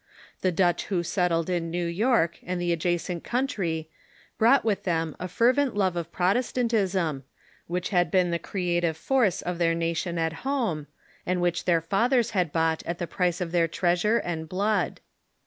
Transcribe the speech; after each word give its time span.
Tlio 0.41 0.55
Dutch 0.55 0.85
who 0.85 1.03
settled 1.03 1.47
in 1.47 1.71
Xew 1.71 1.95
York 1.95 2.39
and 2.41 2.59
the 2.59 2.71
adjacent 2.73 3.23
country 3.23 3.87
brought 4.39 4.65
with 4.65 4.81
them 4.83 5.15
a 5.19 5.27
fervent 5.27 5.75
love 5.75 5.95
of 5.95 6.11
Protestantism, 6.11 7.23
which 7.67 7.89
had 7.89 8.09
been 8.09 8.31
the 8.31 8.39
creative 8.39 8.97
force 8.97 9.43
of 9.43 9.59
their 9.59 9.75
nation 9.75 10.17
at 10.17 10.33
home, 10.41 10.87
and 11.23 11.39
Avhich 11.39 11.65
their 11.65 11.81
fathers 11.81 12.31
bad 12.31 12.51
bought 12.51 12.81
at 12.87 12.97
the 12.97 13.05
price 13.05 13.39
of 13.41 13.51
their 13.51 13.67
treasure 13.67 14.17
and 14.17 14.49
blood. 14.49 15.01